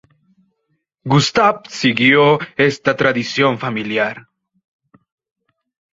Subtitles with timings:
[1.05, 4.29] Gustav siguió esta tradición familiar.